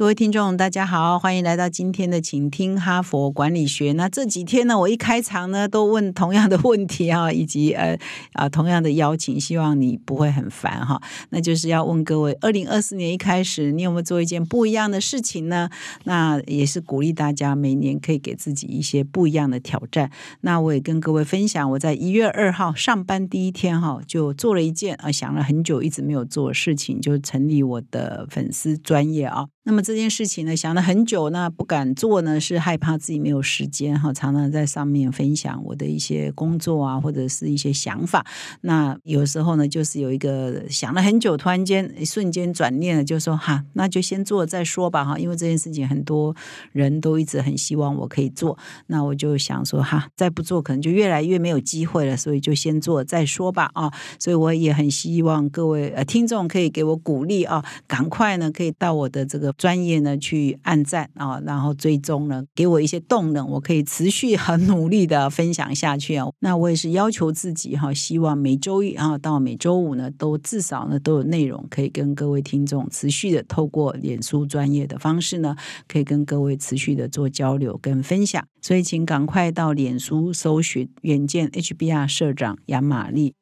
[0.00, 3.92] 各位听众，大家好，欢迎来到今天的《请听哈佛管理学》。
[3.96, 7.98] 那这几天呢，我一开场呢，都问同样的问题啊， 以及呃
[8.32, 10.98] 啊同样的邀请，希望你不会很烦哈。
[11.28, 15.68] 那就是要问各位，二零二四年一开始，你有没有做一件不一样的事情呢？
[16.04, 20.10] 那也是鼓励大家每年可以给自己一些不一样的挑战。
[20.40, 29.48] 那我也跟各位分享，我在一月二号上班第一天哈，就做了一件啊想了很久一直没有做的事情，就成立我的粉丝专业啊。
[29.70, 34.12] 那么这件事情呢，想了很久，那不敢做呢，是害怕自己没有时间哈。
[34.12, 38.26] 常常在上面分享我的一些工作啊，或者是一些想法。
[38.62, 45.16] 那有时候呢，就是有一个想了很久，突然间一瞬间转念了，就说哈，那就先做再说吧哈。
[45.16, 46.34] 因为这件事情很多
[46.72, 48.58] 人都一直很希望我可以做，
[48.88, 53.88] 那我就想说哈，再不做可能就越来越没有机会了，所以就先做再说吧啊。
[54.18, 59.54] 所以我也很希望各位呃听众可以给我鼓励啊，赶快呢可以到我的这个。
[59.60, 66.26] 专业呢，去按赞啊，然后追踪呢，给我一些动能，我可以持续很努力的分享下去啊。
[66.38, 75.54] 那我也是要求自己哈，希望每周一啊到每周五呢，都至少呢都有内容可以跟各位听众持续的透过脸书专业的方式呢，
[75.86, 78.42] 可以跟各位持续的做交流跟分享。
[78.62, 83.34] 所以请赶快到脸书搜寻远见 HBR 社长杨玛丽。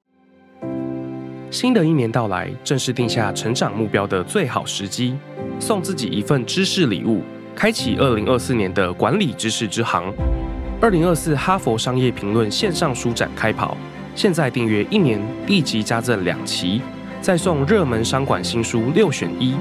[1.50, 5.16] 新的一年到来，正是定下成长目标的最好时机。
[5.58, 7.22] 送自己一份知识礼物，
[7.54, 10.12] 开启二零二四年的管理知识之行。
[10.80, 13.76] 二零二四哈佛商业评论线上书展开跑，
[14.14, 16.82] 现在订阅一年，立即加赠两期，
[17.22, 19.56] 再送热门商管新书六选一，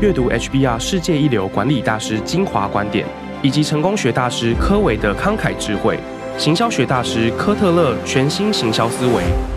[0.00, 3.04] 阅读 HBR 世界一流管理大师精华观点，
[3.42, 5.98] 以及成功学大师科维的慷慨智慧，
[6.38, 9.51] 行销学大师科特勒全新行销思维。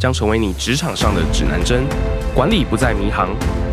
[0.00, 1.84] 将成为你职场上的指南针，
[2.34, 3.28] 管理不再迷航。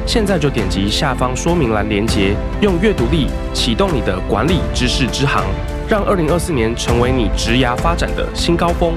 [0.05, 5.45] 现在就点击下方说明栏链接，用阅读力启动你的管理知识之航，
[5.87, 8.93] 让二零二四年成为你职涯发展的新高峰。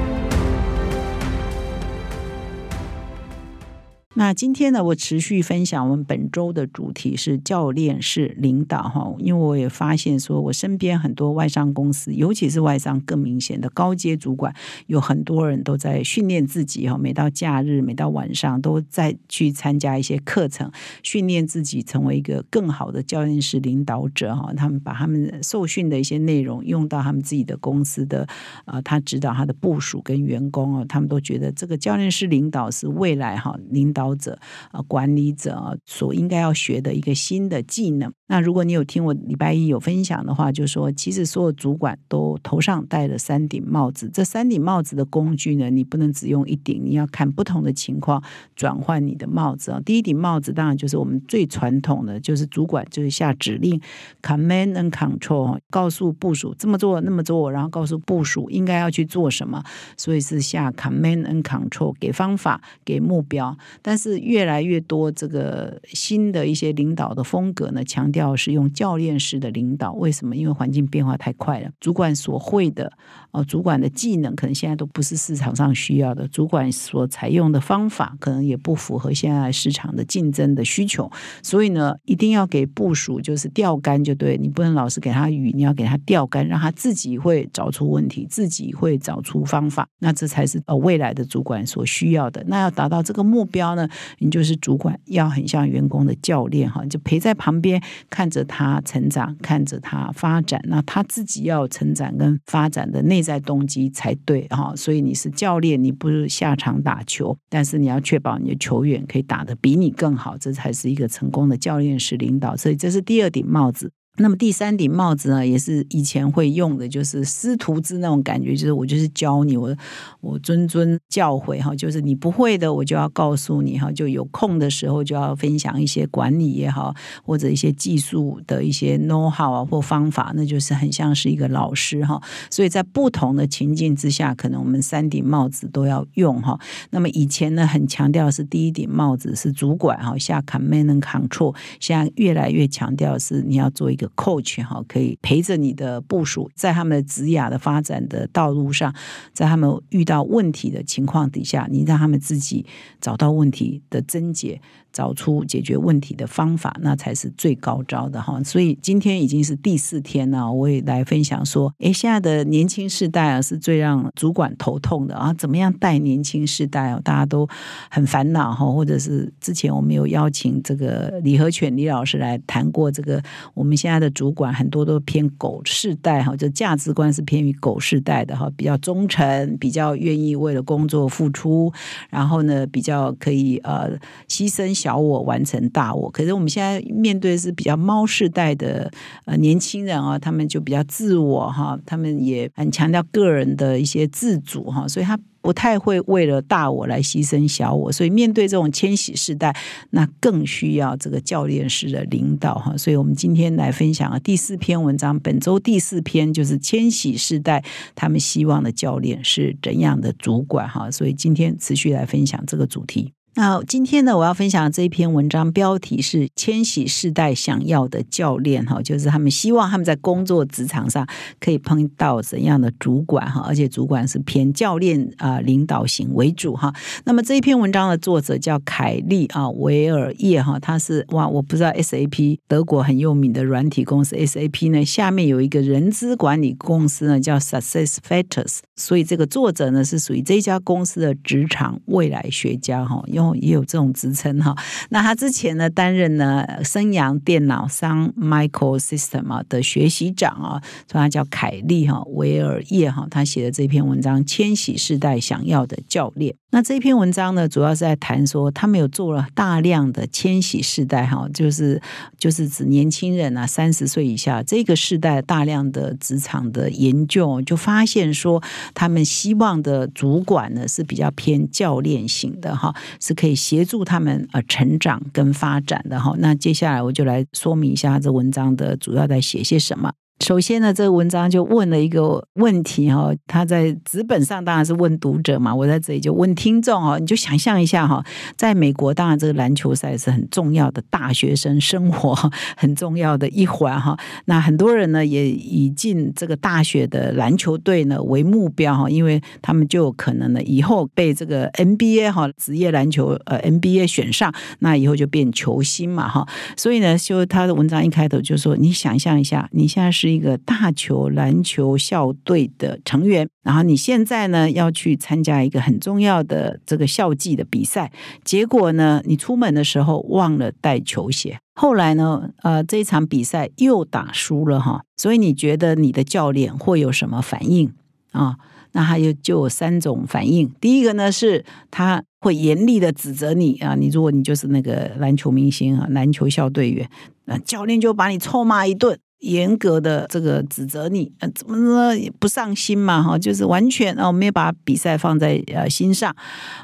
[4.21, 14.55] 那今天呢，我持续分享我们本周的主题是教练式领导哈，因为我也发现说，我身边很多外商公司，尤其是外商更明显的高阶主管，
[14.89, 20.71] 有很多人都在训练自己哈，每到假日，每到晚上都在去参加一些课程，
[21.03, 24.53] 训练自己成为一个更好的教练式领导者哈。
[24.53, 28.29] 他们把他们受训的一些内容用到他们自己的公司的
[28.67, 34.10] 呃，他指导他的部署跟员工哦，他们都觉得这个教练式领导是未来哈领导。
[34.15, 34.39] 者
[34.71, 38.13] 啊，管理者所应该要学的一个新的技能。
[38.27, 44.09] 那如果你有听我礼拜一有分享的话，就说其实所有主管都头上戴了三顶帽子。
[44.13, 48.23] 这三顶帽子的工具呢，你不能只用一顶，你要看不同的情况
[48.55, 49.81] 转换你的帽子啊。
[49.85, 53.81] 第一顶帽子当然就是我们最传统的，就是主管就是下指令
[54.23, 59.61] ，command and control，告诉部署这么做那么做，然后告诉部署应该要去做什么，
[59.97, 63.59] 所以是下 command and control，给方法给目标。
[63.83, 68.31] 但是是越来越多这个新的一些领导的风格呢，强调。
[68.41, 70.35] 是用教练式的领导，为什么？
[70.35, 72.91] 因为环境变化太快了，主管所会的
[73.33, 81.11] 哦，主管的技能可能现在都不是市场上需要的，主管所采用的方法可能也不符合现在市场的竞争的需求。
[81.43, 89.87] 所以呢，一定要给部署就是钓竿，就对你不能老是给他鱼，你要给他钓竿，让他自己会找出问题，自己会找出方法。
[89.99, 92.43] 那这才是呃未来的主管所需要的。
[92.47, 93.80] 那要达到这个目标呢，
[94.19, 97.81] 你就是主管要很像员工的教练哈，就陪在旁边。
[98.09, 104.75] 看着他成长，看着他发展，那他自己要成长跟发展的内在动机才对哈。
[104.77, 112.57] 所以你是教练，你不是下场打球，但是你要确保你的球员可以打得比你更好，这才是一个成功的教练式领导。
[112.57, 113.93] 所以这是第二顶帽子。
[114.17, 119.75] 那么第三顶帽子呢，也是以前会用的，就是师徒制那种感觉，就是我就是教你，我
[120.21, 132.21] 我谆谆教诲哈，就是你不会的，我就要告诉你哈，就有空的时候就要分享一些管理也好，或者一些技术的一些 know how 啊或方法，那就是很像是一个老师哈。
[132.51, 136.59] 所以在不同的情境之下，可能我们三顶帽子都要用哈。
[136.91, 144.07] 那么以前呢，很强调是第一顶帽子是主管哈，下 command and control，现在越来越强调是你要做一个个。
[144.07, 148.95] 个 coach 哈，可以陪着你的部署，在他们的职涯的发展的道路上，
[149.35, 152.65] 在他们遇到问题的情况底下，你让他们自己
[152.99, 154.59] 找到问题的症结。
[154.93, 158.43] 找出解决问题的方法，那才是最高招的哈。
[158.43, 165.33] 所以今天已经是第四天了，我也来分享说，诶，现在的年轻世代啊，是最让主管头痛的啊。
[165.35, 167.01] 怎么样带年轻世代啊？
[167.05, 167.49] 大家都
[167.91, 168.67] 很烦恼哈。
[168.67, 173.23] 或者是之前我们有邀请这个李和全李老师来谈过，这个
[173.55, 181.73] 我们现在的主管很多都偏狗世代哈，就价值观是偏于狗世代的哈，比较忠诚，比较愿意为了工作付出，
[182.09, 183.91] 然后呢，比较可以呃
[184.29, 184.80] 牺牲。
[184.81, 188.91] 小我完成大我，可是我们现在面对是比较猫世代的
[189.27, 199.55] 呃年轻人啊，他们就比较自我哈，他们也很强调个人的一些自主哈，所以他不太会为了大我来牺牲小我，所以面对这种千禧世代，
[199.91, 202.77] 那更需要这个教练式的领导哈。
[202.77, 210.91] 所以我们今天来分享第四篇文章，本周第四篇就是千禧世代他们希望的教练是怎样的主管哈。
[210.91, 213.13] 所以今天持续来分享这个主题。
[213.35, 221.07] 那今天呢，我要分享的这一篇文章，标题是“千禧世代想要的教练”哈，就是他们希望他们在工作职场上
[221.39, 226.75] 可以碰到怎样的主管哈，而且主管是偏教练啊领导型为主哈。
[227.05, 243.01] 那么这一篇文章的作者叫凯利啊维尔叶哈，他是哇，我不知道 SAP 德国很有名的软体公司 SAP 呢，下面有一个人资管理公司呢叫 Success Factors，所以这个作者呢是属于这家公司的职场未来学家哈。
[243.35, 244.57] 也有这种职称哈。
[244.91, 253.07] 那他之前呢，担任呢升阳电脑商 Michael System 啊的学习长啊，所以他叫凯利哈维尔叶哈。
[253.11, 256.35] 他写的这篇文章《千禧世代想要的教练》。
[256.53, 261.81] 那这篇文章呢，主要是在谈说，他们有做了大量的千禧世代哈，就是
[262.19, 268.43] 就是指年轻人啊，三十岁以下这个世代大量的职场的研究，就发现说，
[268.75, 272.75] 他们希望的主管呢是比较偏教练型的哈。
[273.01, 276.15] 是可以协助他们呃成长跟发展的哈。
[276.19, 279.93] 那接下来我就来说明一下这文章的主要在写些什么。
[280.21, 288.05] 首先呢，这个文章就问了一个问题哈，他在纸本上当然是问读者嘛，我在这里就问听众哈，你就想象一下哈，
[288.37, 292.15] 在美国当然这个篮球赛是很重要的大学生生活
[292.55, 293.99] 很重要的一环哈。
[294.27, 306.29] 那很多人呢也以进这个大学的篮球队呢为目标哈，因为他们就有可能呢以后被这个 NBA 哈职业篮球呃 NBA 选上，那以后就变球星嘛哈。
[306.59, 310.10] 所以呢，就他的文章一开头就说，你想象一下，你现在是。
[310.11, 317.93] 一个大球篮球校队的成员，然后你现在呢要去参加一个很重要的这个校际的比赛，
[318.25, 327.73] 结果呢你出门的时候忘了带球鞋，后来呢呃这场比赛又打输了哈，所以你觉得你的教练会有什么反应
[328.13, 328.37] 啊？
[328.73, 336.89] 那他有就有三种反应，第一个呢是他会严厉的指责你啊，你如果你就是那个篮球明星啊，篮球校队员，
[337.25, 338.97] 那教练就把你臭骂一顿。
[339.21, 343.03] 严格的这个指责你，呃，怎么说不上心嘛？
[343.03, 346.15] 哈，就是完全哦，没有把比赛放在呃心上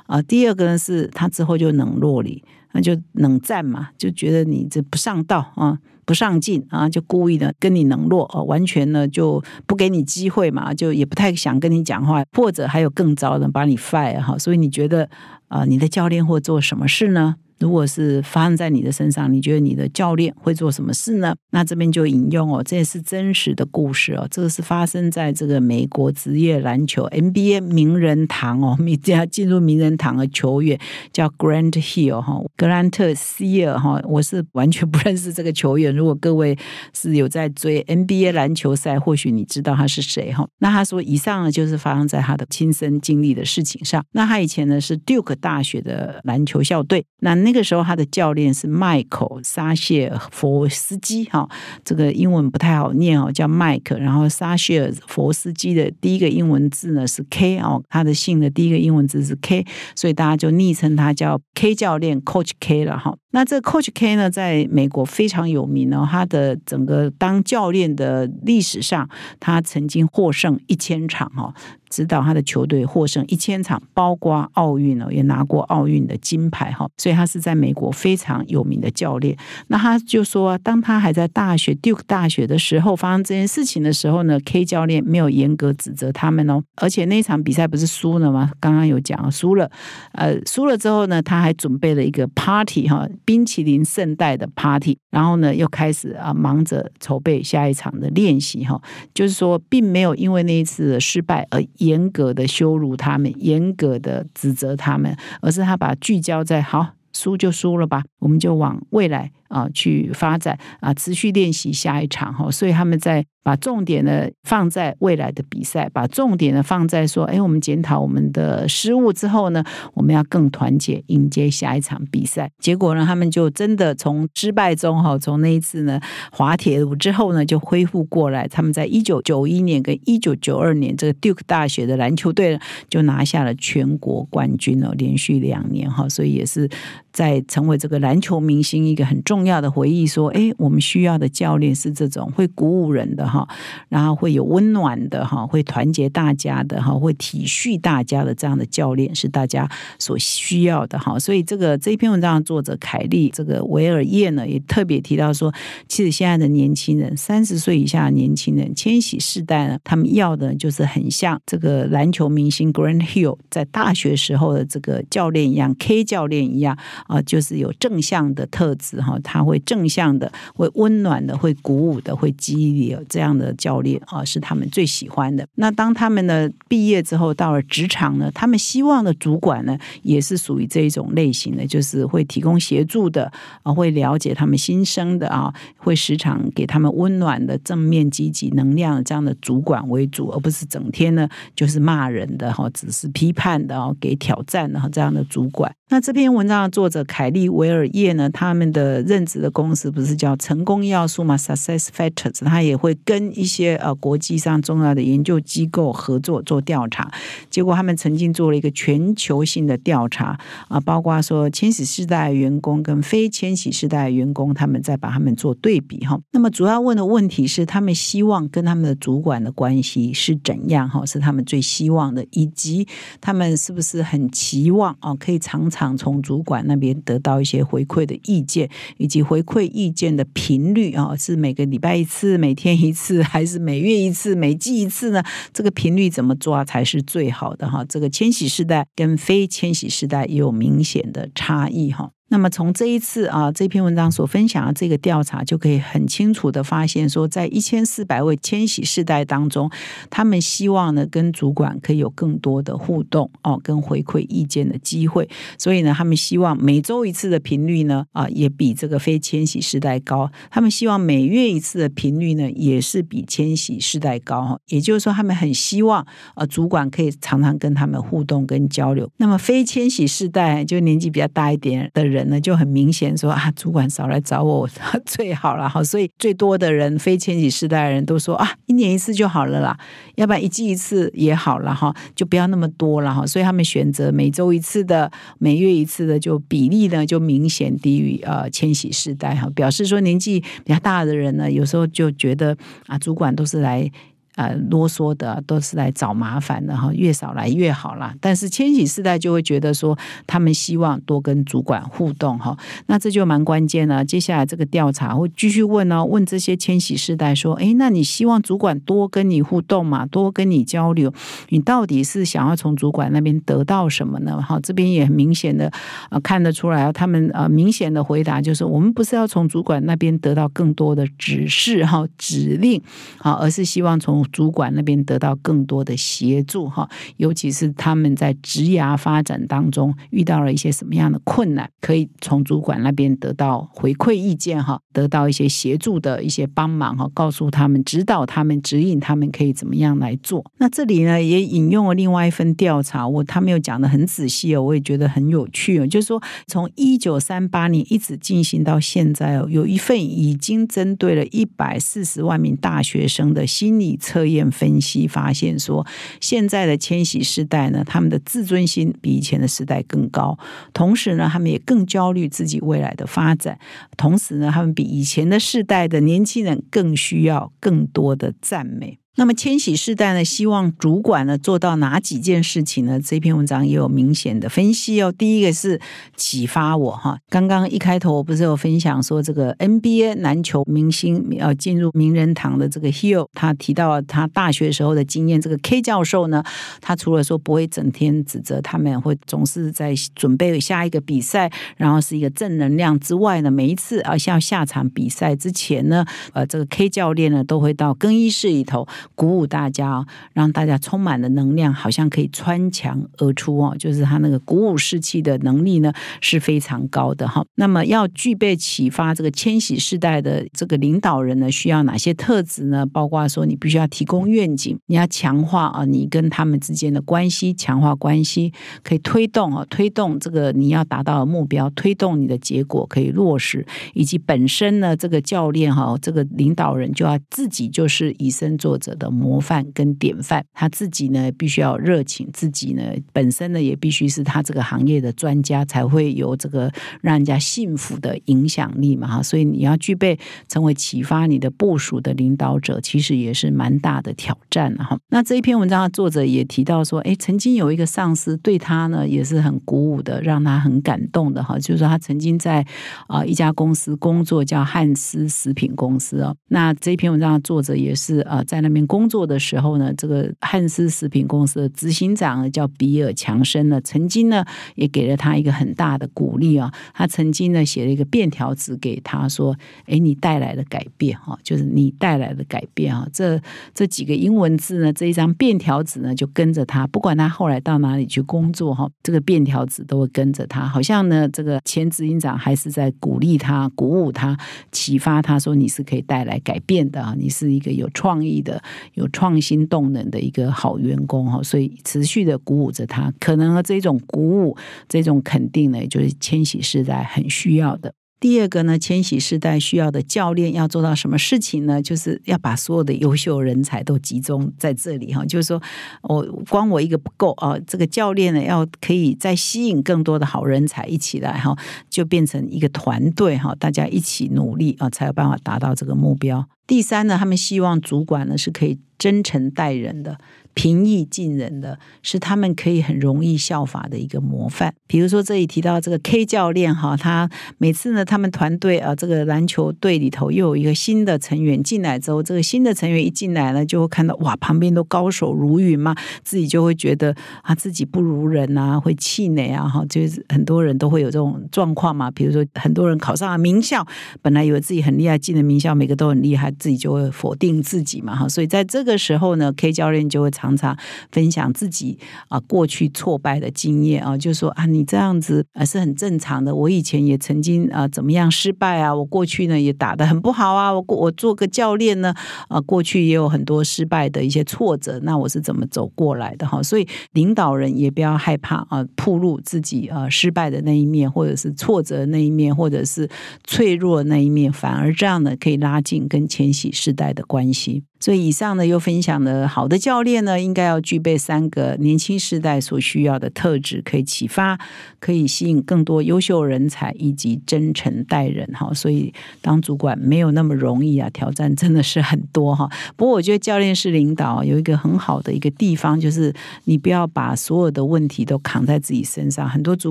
[0.06, 0.20] 啊。
[0.22, 2.42] 第二个呢，是他之后就冷落你，
[2.72, 14.38] 那就冷战嘛，就觉得你这不上道啊，不上进啊，就故意的跟你冷落哦，完全呢就不给你机会嘛，就也不太想跟你讲话，或者还有更糟的，把你 fire 哈。
[14.38, 15.08] 所以你觉得
[15.48, 17.36] 啊，你的教练会做什么事呢？
[17.58, 21.34] 如果是发生在你的身上，你觉得你的教练会做什么事呢？
[21.52, 24.28] 那这边就引用哦，这也是真实的故事哦。
[24.30, 30.78] 这个是发生在这个美国职业篮球 NBA 名人堂哦， 你要进入名人堂的球员
[31.14, 34.02] 叫 Grant Hill 哈，格兰特希尔哈。
[34.04, 35.94] 我是完全不认识这个球员。
[35.96, 36.54] 如果各位
[36.92, 40.46] 是有在追 NBA 篮球赛，或许你知道他是谁哈。
[40.58, 44.04] 那他说，以上呢就是发生在他的亲身经历的事情上。
[44.12, 47.45] 那他以前呢是 Duke 大学的篮球校队，那。
[47.46, 51.48] 那个时候，他的教练是迈克·沙谢尔佛斯基，哈，
[51.84, 53.96] 这个英文不太好念哦，叫麦克。
[54.00, 63.16] 然后沙谢尔佛斯基的第一个英文字呢是 K 哦，他的姓的第一个英文字是 K，所以大家就昵称他叫 K 教练 Coach K 了哈。
[63.30, 71.54] 那这 Coach K 呢，在美国非常有名哦，他的整个当教练的历史上，他曾经获胜一千场哈。
[71.88, 77.35] 指导他的球队获胜一千场，包括奥运哦，也拿过奥运的金牌哈，所以他是。
[77.36, 79.36] 是在美国非常有名的教练。
[79.68, 88.50] 那他就说，当他还在大学 Duke 大学的时候，发生这件事情的时候呢，K 教练没有严格指责他们哦，而且那场比赛不是输了吗？
[88.58, 89.70] 刚刚有讲输了，
[90.12, 98.80] 呃，输了之后呢，他还准备了一个 party 哈，冰淇淋圣代的 party，然后呢，又开始啊忙着筹备下一场的练习哈，
[99.12, 113.24] 就是说，并没有因为那一次的失败而严格的羞辱他们，严格的指责他们，而是他把聚焦在好输就输了吧，我们就往未来啊去发展啊，持续练习下一场哈，所以他们在。
[113.46, 119.62] 把重点呢放在未来的比赛，把重点呢放在说，哎，我们检讨我们的失误之后呢，
[119.94, 122.50] 我们要更团结，迎接下一场比赛。
[122.58, 126.00] 结果呢，他们就真的从失败中哈，从那一次呢
[126.32, 128.48] 滑铁卢之后呢，就恢复过来。
[128.48, 132.58] 他们在一九九一年跟一九九二年，这个 Duke 大学的篮球队呢
[132.90, 136.68] 就拿下了全国冠军哦，连续两年哈，所以也是
[137.16, 140.06] 在成为这个篮球明星一个很重要的回忆。
[140.06, 143.26] 说，哎，我们需要的教练是这种会鼓舞人的。
[143.26, 143.48] 哈，
[143.88, 149.68] 然后会有温暖的哈，会团结大家的哈，会体恤大家的这样的教练是大家
[149.98, 151.18] 所需要的哈。
[151.18, 155.52] 所以这个这篇文章的作者凯利这个维尔叶呢，也特别提到说，
[155.88, 173.36] 其实现在的年轻人，三十岁以下的年轻人，千禧世代呢，他们要的就是很像这个篮球明星 Grant Hill 在大学时候的这个教练一样，K 教练一样啊，就是有正向的特质哈，他会正向的，会温暖的，会鼓舞的，会激励这样。
[173.36, 175.46] 的教练啊，是他们最喜欢的。
[175.56, 183.30] 那当他们呢毕业之后到了职场呢，他们希望的主管呢，也是属于这一种类型的，就是会提供协助的
[183.62, 195.70] 啊，会了解他们心声的啊，会时常给他们温暖的正面积极能量这样的主管为主，而不是整天呢就是骂人的哈，只是批判的哦，给挑战的这样的主管。
[195.88, 207.08] 那这篇文章的作者凯利维尔叶呢，他们的任职的公司不是叫成功要素嘛，Success Factors，他也会跟一些呃国际上重要的研究机构合作做调查，
[207.48, 216.18] 结果他们曾经做了一个全球性的调查啊，包括说千禧世代员工跟非千禧世代员工，他们在把他们做对比哈。
[216.32, 221.06] 那么主要问的问题是，他们希望跟他们的主管的关系是怎样哈？
[221.06, 222.88] 是他们最希望的，以及
[223.20, 233.22] 他们是不是很期望啊，可以常常从主管那边得到一些回馈的意见，以及回馈意见的频率啊，是每个礼拜一次， 每天一次。
[233.22, 235.22] 还是每月一次、每季一次呢？
[235.52, 237.84] 这个频率怎么抓才是最好的哈？
[237.84, 242.12] 这个千禧世代跟非千禧世代也有明显的差异哈。
[242.28, 249.70] 那么从这一次啊这篇文章所分享的这个调查，就可以很清楚的发现，说在一千四百位千禧世代当中，
[250.10, 255.28] 他们希望呢跟主管可以有更多的互动哦，跟回馈意见的机会。
[255.56, 260.28] 所以呢，他们希望每周一次的频率呢啊，也比这个非千禧世代高。
[260.50, 264.58] 他们希望每月一次的频率呢，也是比千禧世代高。
[264.66, 266.04] 也就是说，他们很希望
[266.34, 269.08] 啊，主管可以常常跟他们互动跟交流。
[269.18, 272.15] 那么非千禧世代就年纪比较大一点的人。
[272.16, 274.68] 人呢就很明显说啊，主管少来找我
[275.04, 275.68] 最好了。
[275.68, 279.78] 哈，所以最多的人非千禧世代的人都说啊，一年一次就好了啦，
[280.16, 289.34] 要不然一季一次也好了哈，就不要那么多了哈，所以他们选择每周一次的、每月一次的，就比例呢就明显低于呃千禧世代。
[289.34, 292.56] 哈，表示说年纪比较大的人呢，有时候就觉得
[292.86, 293.90] 啊，主管都是来。
[294.36, 298.14] 呃，啰嗦的都是来找麻烦的哈，越少来越好啦。
[298.20, 304.04] 但是千禧世代就会觉得说，他们希望多跟主管互动哈，那这就蛮关键了。
[304.04, 311.10] 接下来这个调查会继续问呢，问这些千禧世代说，哎，那你希望主管多跟你互动嘛，多跟你交流，
[311.48, 314.40] 你到底是想要从主管那边得到什么呢？
[314.42, 315.72] 哈，这边也很明显的
[316.10, 322.78] 呃看得出来，他们呃明显的回答就是，我们不是要从主管那边得到更多的指示哈指令
[323.18, 340.44] 啊，而是希望从主管那边得到更多的协助哈，尤其是他们在职涯发展当中遇到了一些什么样的困难，可以从主管那边得到回馈意见哈，得到一些协助的一些帮忙哈，告诉他们、指导他们、指引他们可以怎么样来做。
[340.58, 354.15] 那这里呢也引用了另外一份调查，我他没有讲的很仔细哦，我也觉得很有趣哦，就是说从一九三八年一直进行到现在哦，有一份已经针对了一百四十万名大学生的心理测。
[354.16, 355.86] 测验分析发现说，
[356.22, 360.38] 现在的千禧世代呢，他们的自尊心比以前的时代更高，
[360.72, 363.58] 同时呢，他们也更焦虑自己未来的发展，
[363.94, 368.98] 同时呢，他们比以前的世代的年轻人更需要更多的赞美。
[369.18, 373.00] 那么千禧世代呢，希望主管呢做到哪几件事情呢？
[373.00, 375.10] 这篇文章也有明显的分析哦。
[375.10, 375.80] 第一个是
[376.16, 385.40] 启发我哈，刚刚一开头我不是有分享说这个 NBA 篮球明星要进入名人堂的这个 Hill，他提到他大学时候的经验。
[385.40, 386.44] 这个 K 教授呢，
[386.82, 396.04] 他除了说不会整天指责他们，会总是在准备下一个比赛，然后是一个正能量之外呢，每一次啊要下场比赛之前呢，
[396.34, 398.86] 呃，这个 K 教练呢都会到更衣室里头。
[399.14, 403.76] 鼓舞大家，让大家充满了能量，好像可以穿墙而出哦。
[403.78, 407.44] 就是他那个鼓舞士气的能力呢是非常高的哈。
[407.54, 412.84] 那么要具备启发这个千禧世代的这个领导人呢，需要哪些特质呢？
[412.86, 428.95] 包括说你必须要提供愿景，你要强化啊你跟他们之间的关系，强化关系可以推动啊推动这个你要达到的目标，推动你的结果可以落实，以及本身呢这个教练哈这个领导人就要自己就是以身作则。
[428.96, 436.72] 的模范跟典范，他自己呢必须要热情，自己呢本身呢也必须是他这个行业的专家，才会有这个
[437.02, 439.22] 让人家信服的影响力嘛哈。
[439.22, 444.98] 所以你要具备成为启发你的部署的领导者，其实也是蛮大的挑战哈。
[445.10, 451.58] 那这一篇文章的作者也提到说，哎，曾经有一个上司对他呢也是很鼓舞的，让他很感动的哈。
[451.58, 452.64] 就是说他曾经在
[453.08, 456.34] 啊一家公司工作，叫汉斯食品公司哦。
[456.48, 458.85] 那这篇文章的作者也是呃在那边。
[458.86, 466.72] 工作的时候呢，这个汉斯食品公司的执行长叫比尔强生呢，曾经呢也给了他一个很大的鼓励啊。
[466.94, 473.40] 他曾经呢写了一个便条纸给他说：“哎，你带来的改变哈，就是你带来的改变啊。”这
[473.74, 480.66] 这几个英文字呢，这一张便条纸呢就跟着他，不管他后来到哪里去工作哈，这个便条纸都会跟着他。
[480.66, 484.36] 好像呢，这个前执行长还是在鼓励他、鼓舞他、
[484.72, 488.62] 启发他说：“你是可以带来改变的啊，你是一个有创意的。”
[488.94, 493.12] 有创新动能的一个好员工哈，所以持续的鼓舞着他。
[493.20, 494.56] 可能这种鼓舞、
[494.88, 497.92] 这种肯定呢，就是千禧世代很需要的。
[498.18, 501.82] 第二个呢，千禧世代需要的教练要做到什么事情呢？
[501.82, 505.24] 就是要把所有的优秀人才都集中在这里哈。
[505.26, 505.62] 就是说
[506.02, 511.54] 我光我一个不够啊，这个教练呢要可以再吸引更多的好人才一起来哈，
[511.90, 516.48] 就变成一个团队哈，大家一起努力啊，才有办法达到这个目标。
[516.66, 520.18] 第三呢，他们希望主管呢是可以真诚待人的。
[520.56, 524.74] 平易近人的是他们可以很容易效法的一个模范。
[524.86, 542.10] 比如说这里提到这个 K 教练哈，他每次呢，他们团队啊，这个篮球队里头又有一个新的成员进来之后，这个新的成员一进来呢，就会看到哇，旁边都高手如云嘛，自己就会觉得啊，自己不如人啊，会气馁啊，哈，就是很多人都会有这种状况嘛。
[542.10, 543.86] 比如说很多人考上了名校，
[544.22, 548.26] 本来以为自己很厉害，进了名校，每个都很厉害，自己就会否定自己嘛，哈。
[548.26, 550.76] 所以在这个时候呢，K 教练就会常常常
[551.10, 556.54] 分享自己啊过去挫败的经验啊，就说啊你这样子啊是很正常的。
[556.54, 560.72] 我以前也曾经啊怎么样失败啊，我过去呢也打得很不好啊。
[560.72, 562.14] 我我做个教练呢
[562.48, 566.62] 啊，过去也有很多失败的一些挫折，那我是怎么走过来的哈？
[566.62, 573.08] 所以领导人也不要害怕啊，暴露自己啊失败的那一面，或者是挫折那一面，或者是
[573.44, 577.82] 脆弱的那一面，反而这样呢可以拉近跟千禧世代的关系。
[577.98, 584.58] 所以以上呢，又分享了好的教练呢，应该要具备三个年轻时代所需要的特质，可以启发，
[585.00, 588.72] 可以吸引更多优秀人才，以及真诚待人哈。
[588.74, 592.68] 所以当主管没有那么容易啊，挑战真的是很多哈。
[592.96, 596.32] 不过我觉得教练是领导有一个很好的一个地方，就是
[596.64, 599.48] 你不要把所有的问题都扛在自己身上。
[599.48, 599.90] 很多主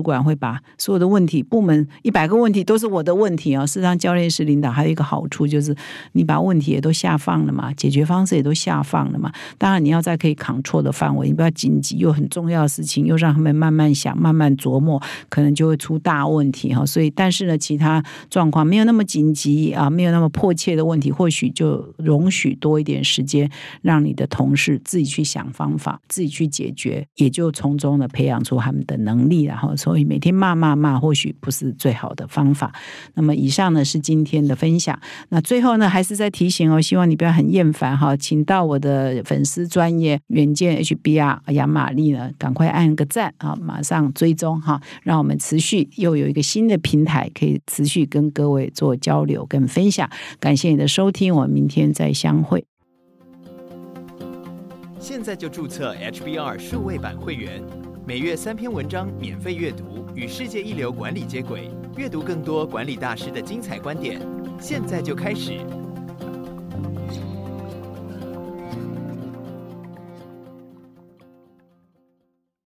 [0.00, 3.66] 管会把所有的问题，部门一百个问题都是我的问题啊。
[3.66, 5.74] 事实上，教练是领导还有一个好处就是，
[6.12, 7.95] 你把问题也都下放了嘛，解决。
[7.96, 16.84] 决方式也都下放了嘛，当然你要在可以扛错的范围，你不要紧急又很重要的事情，又让他们慢慢想、慢慢琢磨，可能就会出大问题哈。
[16.84, 23.50] 所以，但是呢，其他状况没有那么紧急啊，没有那么迫切的问题，或许就容许多一点时间，
[23.82, 29.44] 让你的同事自己去想方法，自己去解决，也就从中呢培养出他们的能力。
[29.44, 32.72] 然后，所以每天骂骂骂，或许不是最好的方法。
[33.14, 34.98] 那么，以上呢是今天的分享。
[35.30, 37.85] 那最后呢，还是在提醒哦，希望你不要很厌烦。
[37.94, 50.08] 好，请到我的粉丝专业远见 HBR 杨玛丽呢，赶快按个赞啊，马上追踪哈，让我们持续又有一个新的平台可以持续跟各位做交流跟分享。
[50.40, 52.64] 感谢你的收听，我们明天再相会。
[54.98, 57.62] 现在就注册 HBR 数位版会员，
[58.04, 64.20] 每月三篇文章免费阅读，与世界一流管理接轨，阅读更多管理大师的精彩观点。
[64.58, 65.60] 现在就开始。